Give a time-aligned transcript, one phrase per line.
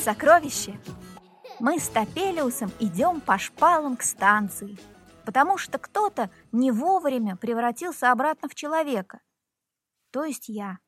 [0.00, 0.80] сокровище!
[1.58, 4.78] Мы с Топелиусом идем по шпалам к станции,
[5.26, 9.20] потому что кто-то не вовремя превратился обратно в человека,
[10.10, 10.78] то есть я.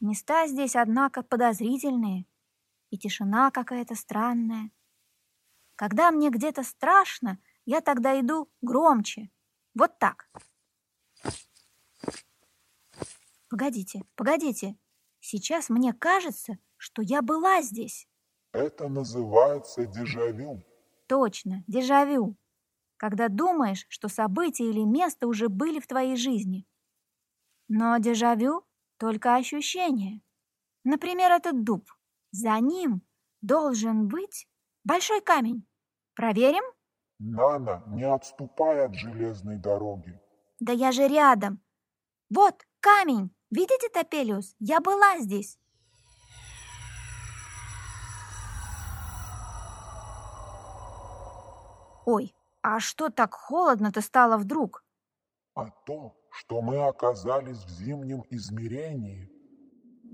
[0.00, 2.24] Места здесь, однако, подозрительные,
[2.88, 4.70] и тишина какая-то странная.
[5.76, 9.30] Когда мне где-то страшно, я тогда иду громче.
[9.74, 10.30] Вот так.
[13.50, 14.78] Погодите, погодите.
[15.20, 18.08] Сейчас мне кажется, что я была здесь.
[18.52, 20.62] Это называется дежавю.
[21.06, 22.36] Точно, дежавю.
[22.96, 26.66] Когда думаешь, что события или место уже были в твоей жизни.
[27.68, 28.64] Но дежавю—
[28.98, 30.20] только ощущение.
[30.84, 31.90] Например, этот дуб.
[32.30, 33.02] За ним
[33.40, 34.46] должен быть
[34.84, 35.66] большой камень.
[36.14, 36.62] Проверим?
[37.18, 40.20] Нана, не отступай от железной дороги.
[40.60, 41.60] Да я же рядом.
[42.30, 43.34] Вот камень.
[43.50, 44.56] Видите, Топелиус?
[44.58, 45.58] Я была здесь.
[52.06, 54.84] Ой, а что так холодно-то стало вдруг?
[55.54, 59.30] А то, что мы оказались в зимнем измерении.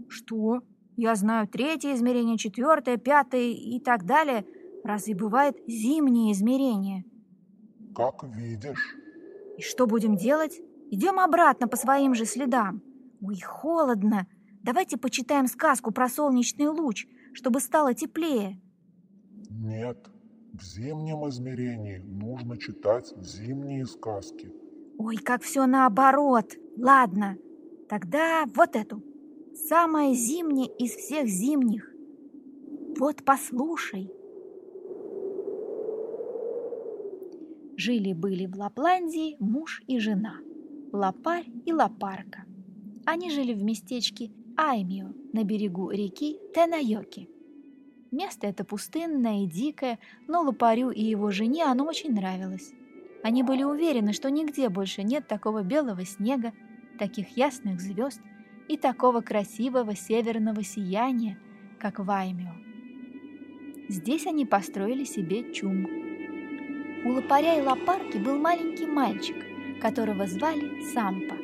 [0.09, 0.61] Что?
[0.97, 4.45] Я знаю третье измерение, четвертое, пятое и так далее.
[4.85, 7.05] Разве бывает зимнее измерение?
[7.95, 8.97] Как видишь.
[9.57, 10.61] И что будем делать?
[10.91, 12.83] Идем обратно по своим же следам.
[13.23, 14.27] Ой, холодно.
[14.63, 18.61] Давайте почитаем сказку про солнечный луч, чтобы стало теплее.
[19.49, 20.11] Нет,
[20.53, 24.53] в зимнем измерении нужно читать зимние сказки.
[24.99, 26.57] Ой, как все наоборот.
[26.77, 27.37] Ладно,
[27.89, 29.03] тогда вот эту.
[29.55, 31.93] Самая зимняя из всех зимних.
[32.99, 34.11] Вот послушай.
[37.77, 40.37] Жили-были в Лапландии муж и жена,
[40.93, 42.45] Лапарь и Лапарка.
[43.07, 47.31] Они жили в местечке Аймио на берегу реки Тенайоки.
[48.11, 52.73] Место это пустынное и дикое, но Лупарю и его жене оно очень нравилось.
[53.23, 56.53] Они были уверены, что нигде больше нет такого белого снега,
[56.99, 58.21] таких ясных звезд
[58.69, 61.39] и такого красивого северного сияния,
[61.79, 62.53] как в Аймио.
[63.89, 65.87] Здесь они построили себе чум.
[67.05, 69.37] У лопаря и лопарки был маленький мальчик,
[69.81, 71.37] которого звали Сампа.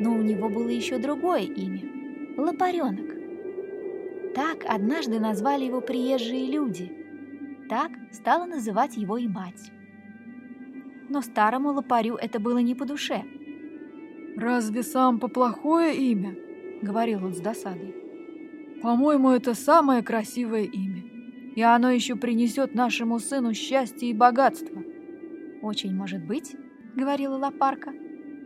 [0.00, 1.82] Но у него было еще другое имя–
[2.36, 3.11] Лопаренок.
[4.34, 6.92] Так однажды назвали его приезжие люди.
[7.68, 9.72] Так стала называть его и мать
[11.12, 13.22] но старому лопарю это было не по душе.
[14.36, 16.34] «Разве сам по плохое имя?»—
[16.82, 17.94] говорил он с досадой.
[18.82, 21.02] «По-моему, это самое красивое имя,
[21.54, 24.82] и оно еще принесет нашему сыну счастье и богатство».
[25.60, 26.56] «Очень может быть»,—
[26.96, 27.92] говорила лопарка,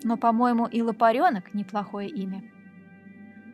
[0.03, 2.43] «но, по-моему, и лопаренок неплохое имя».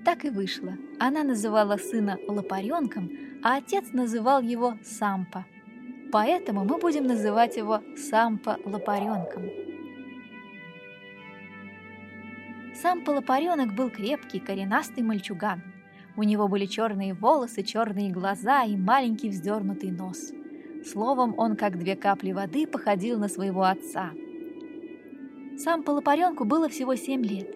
[0.05, 0.77] Так и вышло.
[0.99, 3.11] Она называла сына лопаренком,
[3.43, 5.45] а отец называл его Сампа
[6.13, 9.51] поэтому мы будем называть его Сампа-лопаренком.
[12.75, 15.63] Сампа-лопаренок был крепкий, коренастый мальчуган.
[16.17, 20.33] У него были черные волосы, черные глаза и маленький вздернутый нос.
[20.85, 24.11] Словом, он, как две капли воды, походил на своего отца.
[25.57, 27.49] Сампа-лопаренку было всего семь лет,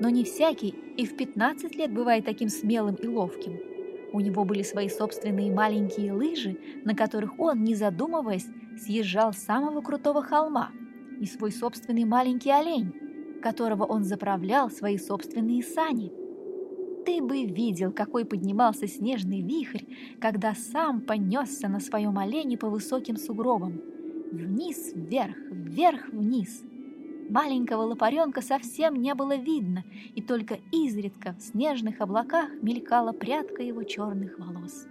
[0.00, 3.58] но не всякий и в 15 лет бывает таким смелым и ловким–
[4.14, 8.46] у него были свои собственные маленькие лыжи, на которых он, не задумываясь,
[8.78, 10.70] съезжал с самого крутого холма,
[11.20, 12.92] и свой собственный маленький олень,
[13.42, 16.12] которого он заправлял свои собственные сани.
[17.04, 19.84] Ты бы видел, какой поднимался снежный вихрь,
[20.20, 23.82] когда сам понесся на своем олене по высоким сугробам.
[24.30, 26.62] Вниз, вверх, вверх, вниз—
[27.30, 29.82] Маленького лопаренка совсем не было видно,
[30.14, 34.86] и только изредка в снежных облаках мелькала прядка его черных волос.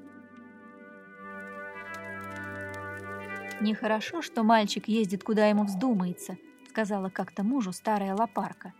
[3.61, 6.37] «Нехорошо, что мальчик ездит, куда ему вздумается»,—
[6.69, 8.73] сказала как-то мужу старая лопарка.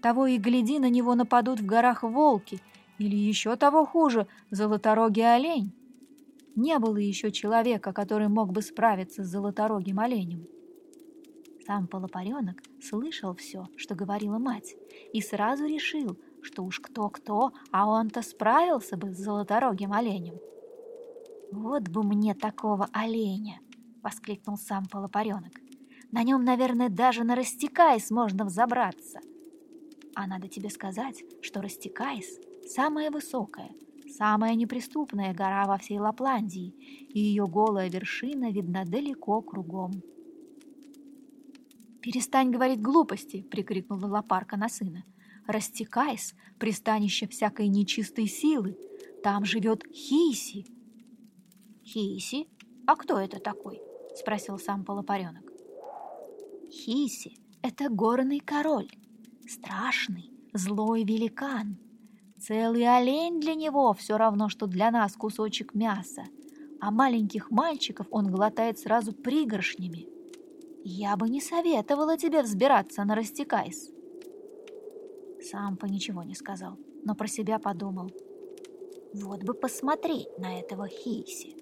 [0.00, 2.60] «Того и гляди, на него нападут в горах волки,
[2.98, 5.72] или еще того хуже, золоторогий олень».
[6.54, 10.46] Не было еще человека, который мог бы справиться с золоторогим оленем.
[11.66, 14.74] Сам полопаренок слышал все, что говорила мать,
[15.12, 20.34] и сразу решил, что уж кто-кто, а он-то справился бы с золоторогим оленем.
[21.52, 23.60] «Вот бы мне такого оленя!»—
[24.02, 25.52] воскликнул Сампо-лопаренок.
[26.10, 29.20] «На нем, наверное, даже на Растекайс можно взобраться.
[30.14, 32.26] А надо тебе сказать, что Растекайс—
[32.66, 33.70] самая высокая,
[34.18, 36.74] самая неприступная гора во всей Лапландии,
[37.08, 39.92] и ее голая вершина видна далеко кругом.
[42.02, 45.04] «Перестань говорить глупости!»— прикрикнула Лопарка на сына.
[45.46, 48.76] «Растекайс— пристанище всякой нечистой силы.
[49.22, 50.66] Там живет Хиси!»
[51.84, 52.48] Хиси?
[52.86, 53.80] А кто это такой?
[54.14, 55.44] Спросил Сампо-лопаренок.
[56.70, 58.90] Хиси— это горный король,
[59.46, 61.78] страшный, злой великан.
[62.38, 66.24] Целый олень для него все равно, что для нас кусочек мяса,
[66.80, 70.08] а маленьких мальчиков он глотает сразу пригоршнями.
[70.84, 73.90] Я бы не советовала тебе взбираться на Растекайс.
[75.40, 78.10] Сампа ничего не сказал, но про себя подумал.
[79.14, 81.56] Вот бы посмотреть на этого Хиси.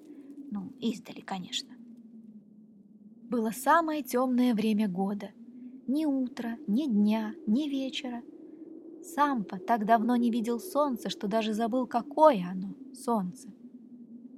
[0.49, 1.75] Ну, издали, конечно.
[3.29, 5.29] Было самое темное время года.
[5.87, 8.23] Ни утра, ни дня, ни вечера.
[9.03, 13.49] Сампа так давно не видел солнца, что даже забыл, какое оно, солнце.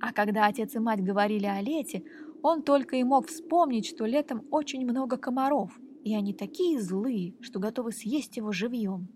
[0.01, 2.03] А когда отец и мать говорили о лете,
[2.43, 7.59] он только и мог вспомнить, что летом очень много комаров, и они такие злые, что
[7.59, 9.07] готовы съесть его живьем.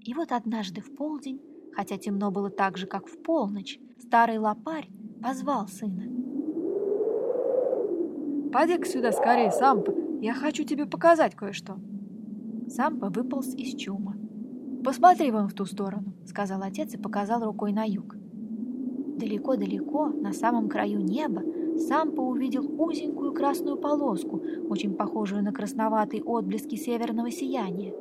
[0.00, 4.88] И вот однажды в полдень, хотя темно было так же, как в полночь, старый лопарь
[5.20, 6.04] позвал сына.
[8.52, 11.80] «Поди-ка сюда скорее, Сампа, я хочу тебе показать кое-что».
[12.68, 14.14] Сампа выполз из чума.
[14.84, 18.14] «Посмотри вон в ту сторону»,— сказал отец и показал рукой на юг.
[19.18, 21.42] Далеко-далеко, на самом краю неба,
[21.76, 27.94] Сампа увидел узенькую красную полоску, очень похожую на красноватые отблески северного сияния.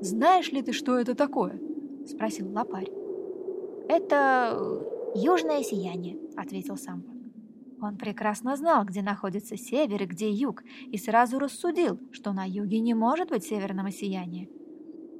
[0.00, 1.60] «Знаешь ли ты, что это такое?»—
[2.06, 2.90] спросил лопарь.
[3.88, 4.82] «Это
[5.14, 7.12] южное сияние»,— ответил Сампа.
[7.80, 12.80] Он прекрасно знал, где находится север и где юг, и сразу рассудил, что на юге
[12.80, 14.48] не может быть северного сияния.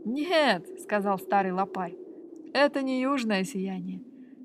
[0.04, 1.96] «Нет»,— сказал старый лопарь,—
[2.54, 4.02] «это не южное сияние,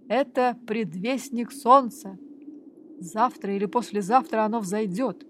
[0.07, 2.17] это предвестник солнца.
[3.01, 5.25] Завтра или послезавтра оно взойдет.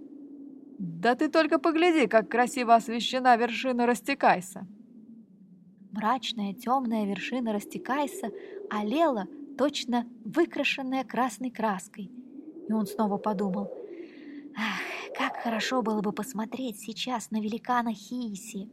[0.78, 4.68] Да ты только погляди, как красиво освещена вершина Растекайса!»
[5.92, 8.30] Мрачная темная вершина Растекайса
[8.70, 9.28] олела,
[9.58, 12.12] точно выкрашенная красной краской—
[12.72, 13.70] и он снова подумал,
[14.56, 14.80] «Ах,
[15.18, 18.70] как хорошо было бы посмотреть сейчас на великана Хиси!»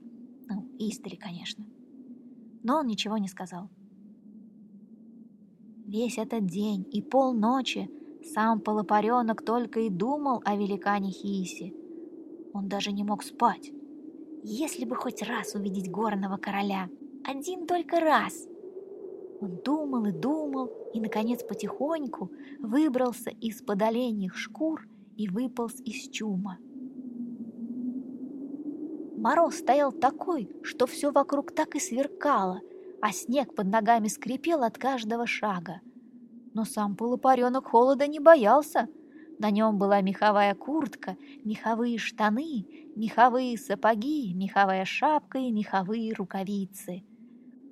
[0.49, 1.65] Ну, издали, конечно.
[2.63, 3.69] Но он ничего не сказал.
[5.87, 7.91] Весь этот день и полночи
[8.25, 11.75] сам полопаренок только и думал о великане Хиси.
[12.53, 13.73] Он даже не мог спать.
[14.43, 16.89] Если бы хоть раз увидеть горного короля,
[17.25, 18.47] один только раз—
[19.41, 26.59] он думал и думал, и, наконец, потихоньку выбрался из-под оленьих шкур и выполз из чума.
[29.17, 32.61] Мороз стоял такой, что все вокруг так и сверкало,
[33.01, 35.81] а снег под ногами скрипел от каждого шага.
[36.59, 38.89] Но сам полупаренок холода не боялся.
[39.39, 42.67] На нем была меховая куртка, меховые штаны,
[42.97, 47.05] меховые сапоги, меховая шапка и меховые рукавицы—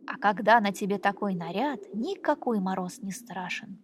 [0.07, 3.77] а когда на тебе такой наряд, никакой мороз не страшен.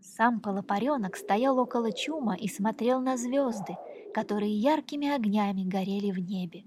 [0.00, 3.76] Сам полопаренок стоял около чума и смотрел на звезды,
[4.12, 6.64] которые яркими огнями горели в небе.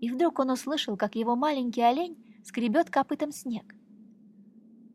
[0.00, 3.74] И вдруг он услышал, как его маленький олень скребет копытом снег.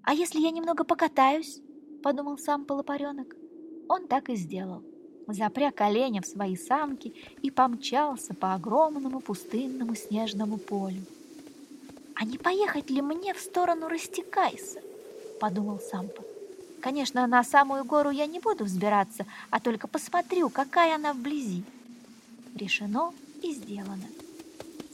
[0.06, 1.62] «А если я немного покатаюсь?»—
[2.04, 3.36] подумал сам полопаренок.
[3.90, 4.84] Он так и сделал.
[5.28, 11.02] Запряг оленя в свои самки и помчался по огромному пустынному снежному полю.
[12.14, 14.80] «А не поехать ли мне в сторону Растекайса?»—
[15.42, 16.24] подумал Сампа.
[16.82, 21.64] «Конечно, на самую гору я не буду взбираться, а только посмотрю, какая она вблизи».
[22.54, 24.06] Решено и сделано.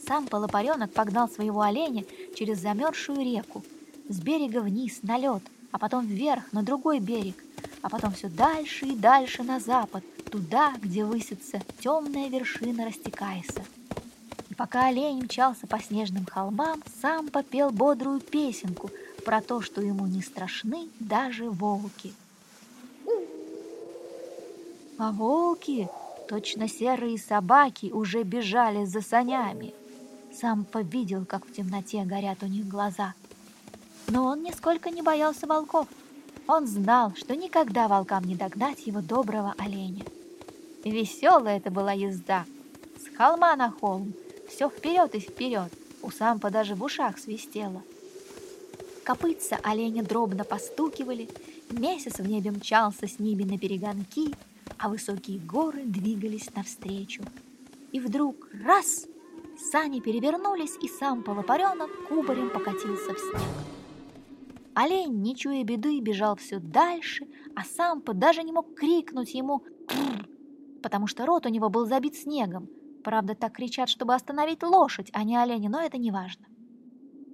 [0.06, 2.04] Сам полопаренок погнал своего оленя
[2.34, 3.62] через замерзшую реку,
[4.12, 7.36] с берега вниз на лед, а потом вверх на другой берег,
[7.80, 13.64] а потом все дальше и дальше на запад, туда, где высится темная вершина Растекайса.
[14.50, 18.90] И пока олень мчался по снежным холмам, сам попел бодрую песенку
[19.24, 22.12] про то, что ему не страшны даже волки.
[24.98, 25.88] А волки,
[26.28, 29.74] точно серые собаки, уже бежали за санями.
[30.38, 33.14] Сам повидел, как в темноте горят у них глаза.
[34.12, 35.88] Но он нисколько не боялся волков.
[36.46, 40.04] Он знал, что никогда волкам не догнать его доброго оленя.
[40.84, 42.44] Веселая это была езда.
[43.00, 44.12] С холма на холм,
[44.50, 47.82] все вперед и вперед, у сампа даже в ушах свистело.
[49.02, 51.30] Копытца оленя дробно постукивали,
[51.70, 54.34] месяц в небе мчался с ними на перегонки,
[54.76, 57.22] а высокие горы двигались навстречу.
[57.92, 59.06] И вдруг раз!
[59.70, 63.71] Сани перевернулись, и сам полопаренок кубарем покатился в снег.
[64.74, 69.64] Олень, не чуя беды, бежал все дальше, а Сампа даже не мог крикнуть ему
[70.82, 72.68] потому что рот у него был забит снегом,
[73.02, 76.46] Правда, так кричат, чтобы остановить лошадь, а не оленя, но это не важно.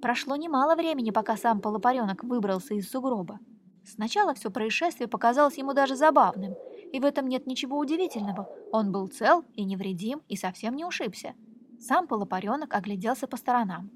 [0.00, 3.38] Прошло немало времени, пока сам полупаренок выбрался из сугроба.
[3.84, 6.54] Сначала все происшествие показалось ему даже забавным,
[6.92, 8.48] и в этом нет ничего удивительного.
[8.72, 11.34] Он был цел и невредим и совсем не ушибся.
[11.80, 13.90] Сампо-лопаренок огляделся по сторонам.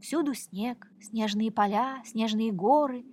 [0.00, 3.04] Всюду снег, снежные поля, снежные горы.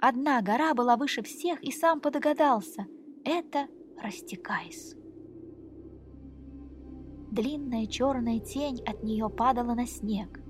[0.00, 2.86] Одна гора была выше всех, и Сампо догадался.
[3.24, 3.66] Это
[4.00, 4.94] Растекайс.
[7.32, 10.40] Длинная черная тень от нее падала на снег.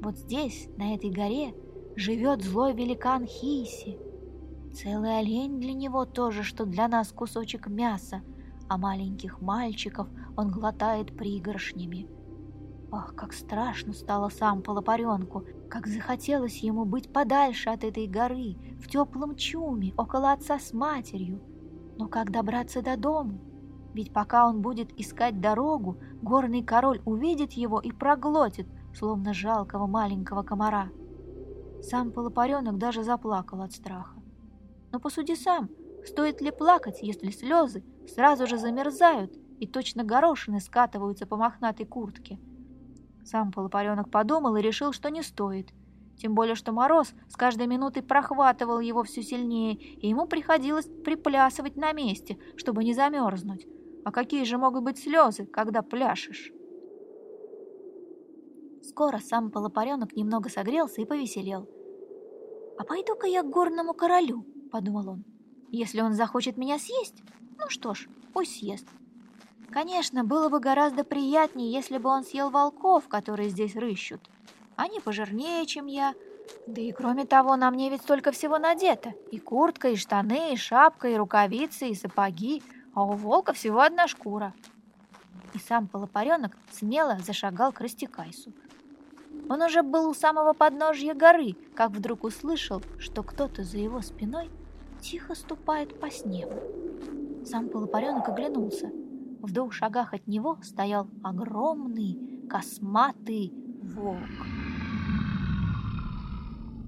[0.00, 1.52] Вот здесь, на этой горе,
[1.96, 3.98] живет злой великан Хиси.
[4.72, 8.22] Целый олень для него тоже, что для нас кусочек мяса,
[8.68, 12.13] а маленьких мальчиков он глотает пригоршнями.
[12.96, 18.88] Ах, как страшно стало сам полопаренку, как захотелось ему быть подальше от этой горы, в
[18.88, 21.42] теплом чуме, около отца с матерью.
[21.98, 23.40] Но как добраться до дому?
[23.94, 30.44] Ведь пока он будет искать дорогу, горный король увидит его и проглотит, словно жалкого маленького
[30.44, 30.88] комара.
[31.82, 34.14] Сам полупаренок даже заплакал от страха.
[34.92, 35.68] Но посуди сам,
[36.06, 42.38] стоит ли плакать, если слезы сразу же замерзают и точно горошины скатываются по мохнатой куртке?
[43.24, 45.70] Сам полупаренок подумал и решил, что не стоит.
[46.16, 51.76] Тем более, что мороз с каждой минутой прохватывал его все сильнее, и ему приходилось приплясывать
[51.76, 53.66] на месте, чтобы не замерзнуть.
[54.04, 56.52] А какие же могут быть слезы, когда пляшешь?
[58.82, 61.68] Скоро сам полопаренок немного согрелся и повеселел.
[62.76, 65.24] «А пойду-ка я к горному королю»,— подумал он.
[65.70, 67.22] «Если он захочет меня съесть,
[67.58, 68.86] ну что ж, пусть съест».
[69.74, 74.20] Конечно, было бы гораздо приятнее, если бы он съел волков, которые здесь рыщут.
[74.76, 76.14] Они пожирнее, чем я.
[76.66, 79.12] Да и кроме того, на мне ведь столько всего надето.
[79.30, 82.62] И куртка, и штаны, и шапка, и рукавицы, и сапоги—
[82.94, 84.54] а у волка всего одна шкура.
[85.52, 88.52] И сам полопаренок смело зашагал к Растекайсу.
[89.48, 94.50] Он уже был у самого подножья горы, как вдруг услышал, что кто-то за его спиной
[95.00, 96.60] тихо ступает по снегу.
[97.44, 98.90] Сам полупаренок оглянулся.
[99.44, 104.46] В двух шагах от него стоял огромный косматый волк.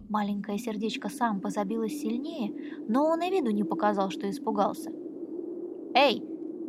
[0.09, 4.91] Маленькое сердечко сам позабилось сильнее, но он и виду не показал, что испугался–
[5.99, 6.23] «Эй,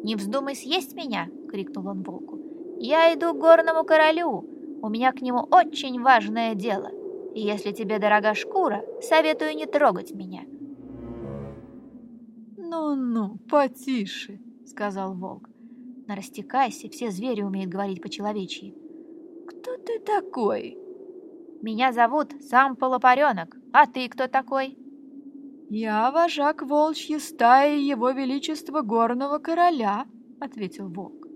[0.03, 2.39] не вздумай съесть меня!»— крикнул он волку.
[2.79, 4.45] «Я иду к горному королю.
[4.81, 6.89] У меня к нему очень важное дело.
[7.35, 10.43] И если тебе дорога шкура, советую не трогать меня».
[12.55, 15.49] «Ну-ну, потише»,— сказал волк.
[16.07, 18.73] На растекайся, все звери умеют говорить по-человечьи.
[19.45, 20.77] «Кто ты такой?»
[21.61, 23.57] «Меня зовут сам Полопаренок.
[23.73, 24.77] А ты кто такой?»
[25.69, 30.05] «Я вожак волчьей стаи Его Величества Горного Короля»,—
[30.39, 31.27] ответил волк.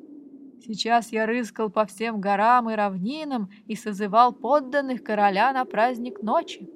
[0.62, 6.70] «Сейчас я рыскал по всем горам и равнинам и созывал подданных короля на праздник ночи.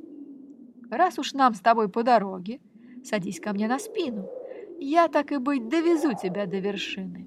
[0.91, 2.59] Раз уж нам с тобой по дороге,
[3.05, 4.27] садись ко мне на спину.
[4.79, 7.24] Я, так и быть, довезу тебя до вершины».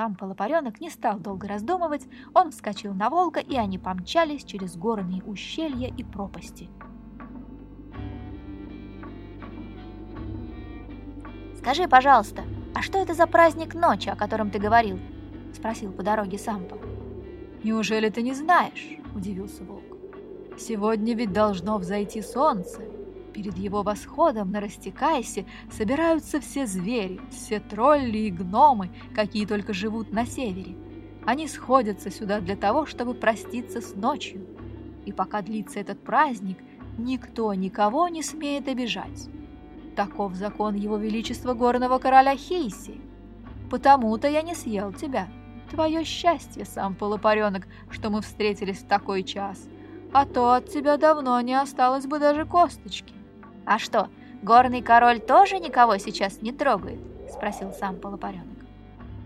[0.00, 5.22] Сам полопаренок не стал долго раздумывать, он вскочил на волка, и они помчались через горные
[5.24, 6.70] ущелья и пропасти.
[11.58, 14.98] «Скажи, пожалуйста, а что это за праздник ночи, о котором ты говорил?»—
[15.54, 16.78] спросил по дороге Сампа.
[17.62, 19.98] «Неужели ты не знаешь?»— удивился волк.
[20.58, 22.80] «Сегодня ведь должно взойти солнце.
[23.32, 30.12] Перед его восходом на Растекайсе собираются все звери, все тролли и гномы, какие только живут
[30.12, 30.76] на севере.
[31.24, 34.46] Они сходятся сюда для того, чтобы проститься с ночью.
[35.06, 36.58] И пока длится этот праздник,
[36.98, 39.28] никто никого не смеет обижать.
[39.94, 43.00] Таков закон его величества горного короля Хейси.
[43.70, 45.28] Потому-то я не съел тебя.
[45.70, 49.68] Твое счастье, сам полупаренок, что мы встретились в такой час.
[50.12, 53.19] А то от тебя давно не осталось бы даже косточки.
[53.70, 54.08] А что,
[54.42, 56.98] горный король тоже никого сейчас не трогает?
[57.32, 58.58] Спросил сам полупаренок.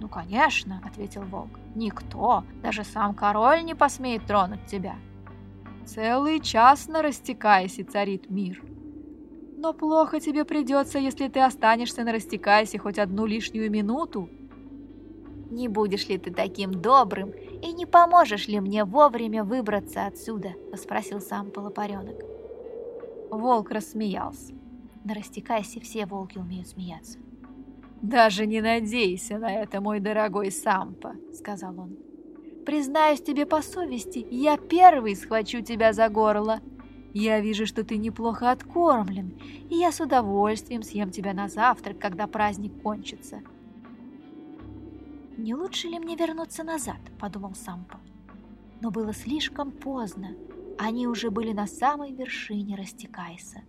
[0.03, 1.59] Ну, конечно, ответил волк.
[1.75, 4.97] Никто, даже сам король не посмеет тронуть тебя.
[5.87, 8.63] Целый час на растекаясь царит мир.
[9.57, 14.29] Но плохо тебе придется, если ты останешься на растекайся хоть одну лишнюю минуту.
[15.51, 20.53] Не будешь ли ты таким добрым и не поможешь ли мне вовремя выбраться отсюда?
[20.77, 22.34] Спросил сам полопаренок.
[23.39, 24.55] Волк рассмеялся.
[25.05, 27.19] На растекайся все волки умеют смеяться.
[28.01, 31.97] «Даже не надейся на это, мой дорогой Сампа»,— сказал он.
[32.67, 36.61] «Признаюсь тебе по совести, я первый схвачу тебя за горло,
[37.15, 39.39] я вижу, что ты неплохо откормлен,
[39.71, 43.41] и я с удовольствием съем тебя на завтрак, когда праздник кончится.
[45.37, 48.01] «Не лучше ли мне вернуться назад?»– подумал Сампо.
[48.81, 50.31] Но было слишком поздно.
[50.79, 53.63] Они уже были на самой вершине Растекайса.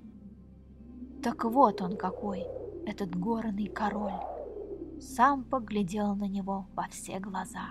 [1.22, 2.44] Так вот он какой,
[2.86, 4.22] этот горный король.
[5.00, 7.70] Сам поглядел на него во все глаза.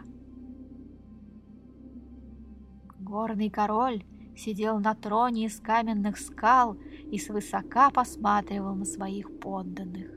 [2.99, 4.05] Горный король
[4.37, 6.77] сидел на троне из каменных скал
[7.11, 10.11] и свысока посматривал на своих подданных.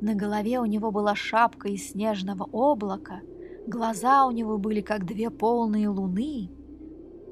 [0.00, 3.20] На голове у него была шапка из снежного облака,
[3.66, 6.50] глаза у него были как две полные луны,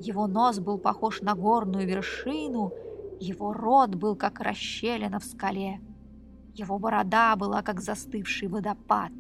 [0.01, 2.73] его нос был похож на горную вершину,
[3.21, 5.81] его рот был как расщелина в скале,
[6.55, 9.13] его борода была как застывший водопад,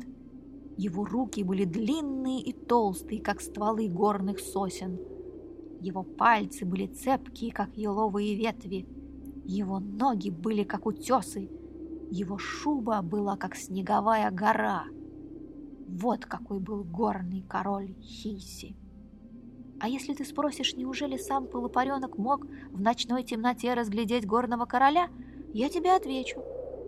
[0.76, 4.98] его руки были длинные и толстые, как стволы горных сосен—
[5.80, 8.86] его пальцы были цепкие, как еловые ветви.
[9.46, 11.48] Его ноги были, как утесы.
[12.10, 14.84] Его шуба была, как снеговая гора.
[15.88, 18.76] Вот какой был горный король Хиси.
[19.80, 25.08] А если ты спросишь, неужели сам полупаренок мог в ночной темноте разглядеть горного короля,
[25.54, 26.42] я тебе отвечу.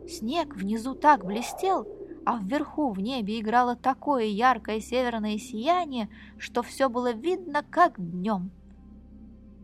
[0.07, 1.89] Снег внизу так блестел,
[2.27, 8.51] а вверху в небе играло такое яркое северное сияние, что все было видно, как днем.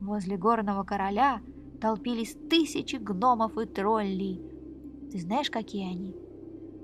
[0.01, 1.41] Возле горного короля
[1.83, 4.41] толпились тысячи гномов и троллей.
[5.13, 6.17] Ты знаешь, какие они?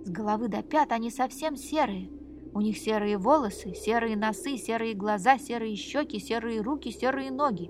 [0.05, 2.11] С головы до пят они совсем серые.
[2.55, 7.69] У них серые волосы, серые носы, серые глаза, серые щеки, серые руки, серые ноги.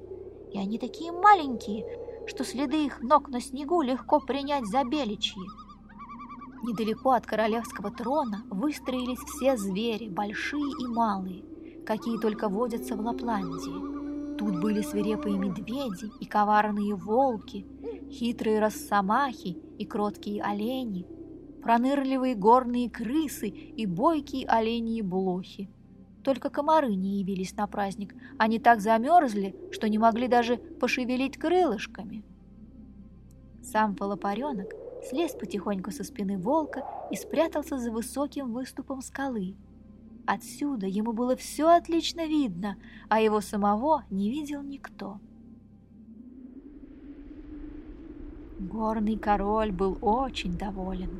[0.52, 1.86] И они такие маленькие,
[2.26, 5.42] что следы их ног на снегу легко принять за беличьи.
[6.64, 11.44] Недалеко от королевского трона выстроились все звери, большие и малые,
[11.86, 14.36] какие только водятся в Лапландии.
[14.36, 17.66] Тут были свирепые медведи и коварные волки,
[18.10, 21.06] хитрые росомахи и кроткие олени,
[21.64, 25.68] пронырливые горные крысы и бойкие оленьи блохи.
[26.22, 32.22] Только комары не явились на праздник, они так замерзли, что не могли даже пошевелить крылышками.
[33.62, 34.68] Сам полопаренок
[35.10, 39.56] слез потихоньку со спины волка и спрятался за высоким выступом скалы–
[40.26, 42.76] Отсюда ему было все отлично видно,
[43.08, 45.20] а его самого не видел никто.
[48.58, 51.10] Горный король был очень доволен.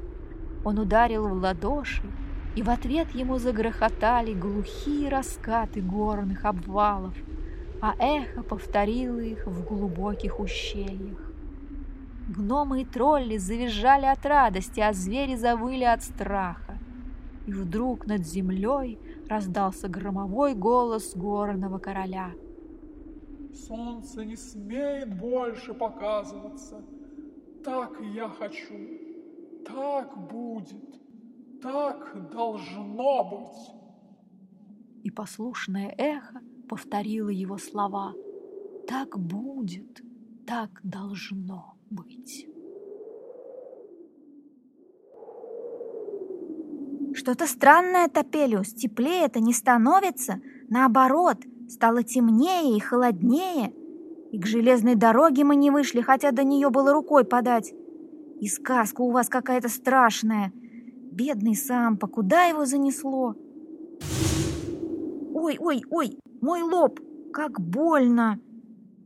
[0.65, 2.03] Он ударил в ладоши,
[2.57, 7.15] и в ответ ему загрохотали глухие раскаты горных обвалов,
[7.81, 11.19] а эхо повторило их в глубоких ущельях.
[12.29, 16.79] Гномы и тролли завизжали от радости, а звери завыли от страха
[17.47, 18.99] и вдруг над землей
[19.29, 22.31] раздался громовой голос горного короля.
[23.53, 26.83] «Солнце не смеет больше показываться.
[27.65, 29.04] Так я хочу.
[29.67, 31.01] Так будет.
[31.63, 33.85] Так должно быть».
[35.03, 38.15] И послушное эхо повторило его слова.
[38.89, 40.03] «Так будет,
[40.47, 42.47] так должно быть».
[47.15, 50.41] Что-то странное, Топелиус, теплее это не становится.
[50.69, 53.73] Наоборот, стало темнее и холоднее.
[54.33, 57.73] И к железной дороге мы не вышли, хотя до нее было рукой подать.
[58.45, 60.53] И сказка у вас какая-то страшная.
[60.55, 63.35] Бедный Сампа, куда его занесло?
[65.33, 67.01] Ой, ой, ой, мой лоб,
[67.33, 68.39] как больно.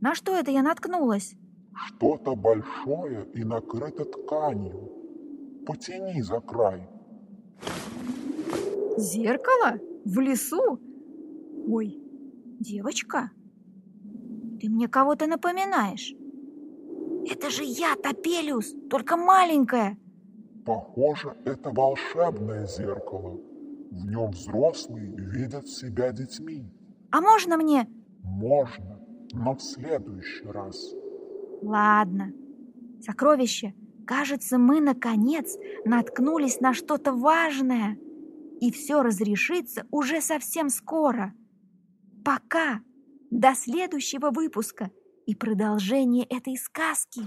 [0.01, 1.35] На что это я наткнулась?
[1.73, 4.91] Что-то большое и накрыто тканью.
[5.65, 6.89] Потяни за край.
[8.97, 9.79] Зеркало?
[10.03, 10.81] В лесу?
[11.65, 11.97] Ой,
[12.59, 13.31] девочка,
[14.59, 16.13] ты мне кого-то напоминаешь.
[17.29, 19.97] Это же я, Топелиус, только маленькая.
[20.65, 23.39] Похоже, это волшебное зеркало.
[23.91, 26.65] В нем взрослые видят себя детьми.
[27.11, 27.87] А можно мне?
[28.23, 28.99] Можно,
[29.31, 30.93] но в следующий раз.
[31.61, 32.33] Ладно.
[33.01, 33.73] Сокровище,
[34.05, 37.97] кажется, мы, наконец, наткнулись на что-то важное
[38.59, 41.33] и все разрешится уже совсем скоро.
[42.25, 42.81] Пока!
[43.31, 44.89] До следующего выпуска
[45.29, 47.21] и продолжения этой сказки!